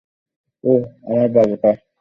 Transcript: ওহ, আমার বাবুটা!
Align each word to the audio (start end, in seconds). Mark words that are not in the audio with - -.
ওহ, 0.63 0.81
আমার 1.07 1.27
বাবুটা! 1.35 1.71